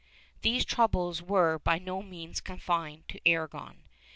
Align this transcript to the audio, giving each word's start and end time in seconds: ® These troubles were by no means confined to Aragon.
® 0.01 0.03
These 0.41 0.65
troubles 0.65 1.21
were 1.21 1.59
by 1.59 1.77
no 1.77 2.01
means 2.01 2.41
confined 2.41 3.07
to 3.09 3.19
Aragon. 3.23 3.83